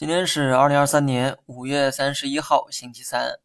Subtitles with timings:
[0.00, 3.38] 今天是二零二三年五月三十一号，星期三。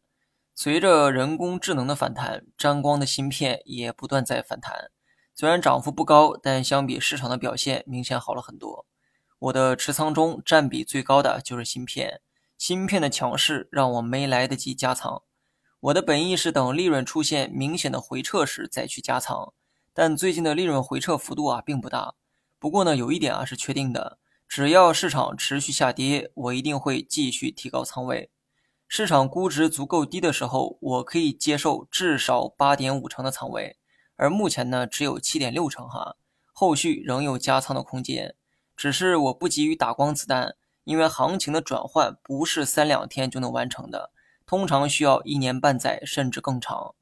[0.54, 4.90] 随着人工智能的反弹，沾光的芯片也不断在反弹。
[5.34, 8.86] 虽然涨幅不高，但相比市场的表现明显好了很多。
[9.38, 12.22] 我的持仓中占比最高的就是芯片，
[12.56, 15.20] 芯片的强势让我没来得及加仓。
[15.80, 19.52] 我的本意是等利润出现明显的回撤时再去加仓，
[19.92, 22.14] 但最近的利润回撤幅度啊并不大。
[22.58, 24.16] 不过呢，有一点啊是确定的。
[24.48, 28.30] 只要市场持续下跌，我一定会继续提高仓位。
[28.88, 33.76] 市场估值足够低的时候，我可以接受至少八点五成的仓位，
[34.14, 36.16] 而目前呢只有七点六成哈，
[36.52, 38.36] 后续仍有加仓的空间。
[38.76, 44.12] 只是我不急于打光子弹，因为行情的转换不是三两天就能完成的，
[44.46, 46.94] 通常需要一年半载甚至更长。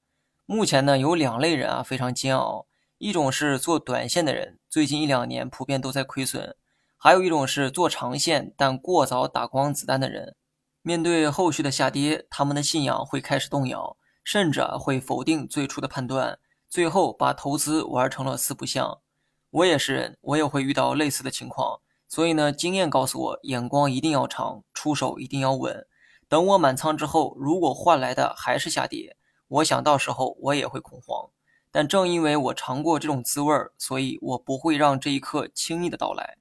[0.46, 6.56] 目前呢有两类人啊非常煎熬，一种是做短线的人，最近一两年普遍都在亏损。
[7.04, 10.36] 还有一种是做长线但过早打光子弹的人，
[10.80, 19.02] 面对后续的下跌，他们的信仰会开始动摇，甚至会否定最初的判断，最后把投资玩成了四不像。
[19.50, 25.86] 我也是人，我也会遇到类似的情况，所以呢，经验告诉我，眼光一定要长，出手一定要稳。
[26.26, 29.14] 等我满仓之后，如果换来的还是下跌，
[29.48, 31.28] 我想到时候我也会恐慌。
[31.70, 36.38] 但正因为我尝过这种滋味儿，所以我不会让这一刻轻易的到来。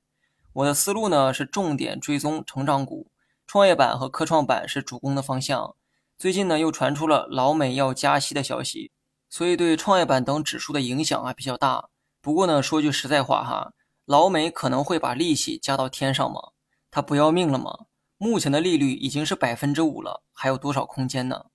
[0.53, 3.07] 我的思路呢是重点追踪成长股，
[3.47, 5.75] 创业板和科创板是主攻的方向。
[6.15, 8.91] 最近呢又传出了老美要加息的消息，
[9.29, 11.89] 所以对创业板等指数的影响啊比较大。
[12.21, 13.73] 不过呢说句实在话哈，
[14.05, 16.51] 老美可能会把利息加到天上吗？
[16.91, 17.85] 他不要命了吗？
[18.19, 21.45] 目前的利率已经是百分之五了，还有多少空间呢？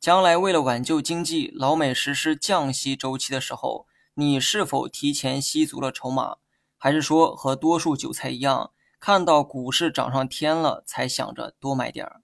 [0.00, 6.38] 将来为了挽救经济，老美实施降息周期的时候，你是否提前吸足了筹码？
[6.82, 12.22] 还是说和多数韭菜一样看到股市涨上天了才想着多买点儿。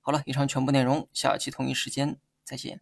[0.00, 2.80] 好了以上全部内容下期同一时间再见。